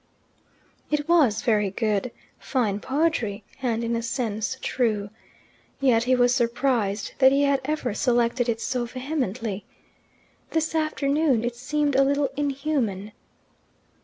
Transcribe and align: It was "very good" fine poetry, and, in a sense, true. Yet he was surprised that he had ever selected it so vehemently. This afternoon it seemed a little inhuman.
It 0.89 1.07
was 1.07 1.43
"very 1.43 1.69
good" 1.69 2.09
fine 2.39 2.79
poetry, 2.79 3.43
and, 3.61 3.83
in 3.83 3.95
a 3.95 4.01
sense, 4.01 4.57
true. 4.59 5.11
Yet 5.79 6.05
he 6.05 6.15
was 6.15 6.33
surprised 6.33 7.11
that 7.19 7.31
he 7.31 7.43
had 7.43 7.61
ever 7.65 7.93
selected 7.93 8.49
it 8.49 8.59
so 8.59 8.85
vehemently. 8.85 9.63
This 10.49 10.73
afternoon 10.73 11.43
it 11.43 11.55
seemed 11.55 11.95
a 11.95 12.03
little 12.03 12.29
inhuman. 12.35 13.11